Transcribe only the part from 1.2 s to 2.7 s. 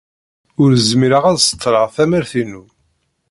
ad seḍḍleɣ tamart-inu.